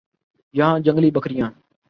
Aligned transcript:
یہاں 0.53 0.79
جنگلی 0.79 1.11
بکریاں 1.11 1.49